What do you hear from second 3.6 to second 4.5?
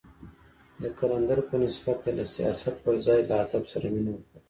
سره مينه وپالله.